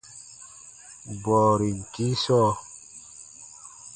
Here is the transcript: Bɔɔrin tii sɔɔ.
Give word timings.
Bɔɔrin 1.23 1.77
tii 1.91 2.13
sɔɔ. 2.23 2.49